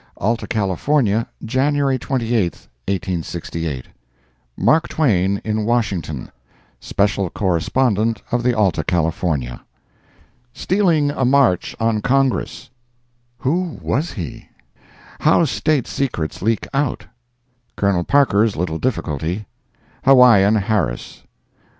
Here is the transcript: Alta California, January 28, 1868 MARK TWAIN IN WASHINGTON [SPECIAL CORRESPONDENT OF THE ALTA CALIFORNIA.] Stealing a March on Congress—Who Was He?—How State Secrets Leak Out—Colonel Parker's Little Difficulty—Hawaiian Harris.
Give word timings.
Alta 0.17 0.47
California, 0.47 1.27
January 1.45 1.99
28, 1.99 2.41
1868 2.89 3.85
MARK 4.57 4.87
TWAIN 4.87 5.39
IN 5.45 5.63
WASHINGTON 5.63 6.31
[SPECIAL 6.79 7.29
CORRESPONDENT 7.29 8.23
OF 8.31 8.41
THE 8.41 8.55
ALTA 8.57 8.83
CALIFORNIA.] 8.83 9.61
Stealing 10.53 11.11
a 11.11 11.23
March 11.23 11.75
on 11.79 12.01
Congress—Who 12.01 13.77
Was 13.79 14.13
He?—How 14.13 15.45
State 15.45 15.85
Secrets 15.85 16.41
Leak 16.41 16.65
Out—Colonel 16.73 18.03
Parker's 18.05 18.55
Little 18.55 18.79
Difficulty—Hawaiian 18.79 20.55
Harris. 20.55 21.21